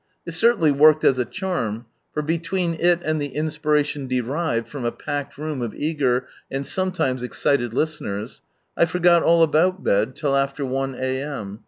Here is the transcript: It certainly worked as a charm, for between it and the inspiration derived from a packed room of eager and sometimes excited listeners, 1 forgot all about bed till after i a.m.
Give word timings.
It 0.25 0.31
certainly 0.31 0.71
worked 0.71 1.03
as 1.03 1.19
a 1.19 1.25
charm, 1.25 1.85
for 2.11 2.23
between 2.23 2.73
it 2.79 3.03
and 3.05 3.21
the 3.21 3.35
inspiration 3.35 4.07
derived 4.07 4.67
from 4.67 4.83
a 4.83 4.91
packed 4.91 5.37
room 5.37 5.61
of 5.61 5.75
eager 5.75 6.27
and 6.49 6.65
sometimes 6.65 7.21
excited 7.21 7.71
listeners, 7.71 8.41
1 8.77 8.87
forgot 8.87 9.21
all 9.21 9.43
about 9.43 9.83
bed 9.83 10.15
till 10.15 10.35
after 10.35 10.65
i 10.65 10.95
a.m. 10.97 11.59